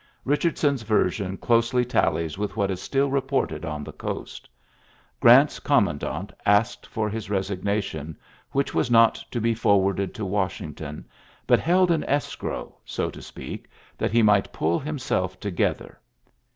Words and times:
Bich 0.25 0.43
ardson's 0.45 0.81
version 0.81 1.37
closely 1.37 1.85
tallies 1.85 2.35
with 2.35 2.57
what 2.57 2.71
is 2.71 2.81
still 2.81 3.11
reported 3.11 3.63
on 3.63 3.83
the 3.83 3.93
coast. 3.93 4.49
Grant^s 5.21 5.61
commandant 5.63 6.33
asked 6.43 6.87
for 6.87 7.07
his 7.07 7.27
resig 7.27 7.63
nation, 7.63 8.17
which 8.51 8.73
was 8.73 8.89
not 8.89 9.23
to 9.29 9.39
be 9.39 9.53
forwarded 9.53 10.15
to 10.15 10.25
Washington, 10.25 11.05
but 11.45 11.59
held 11.59 11.91
in 11.91 12.03
escrow, 12.05 12.75
so 12.83 13.11
to 13.11 13.21
speak, 13.21 13.69
that 13.95 14.09
he 14.11 14.23
might 14.23 14.51
pull 14.51 14.79
himself 14.79 15.39
to 15.39 15.51
gether. 15.51 15.99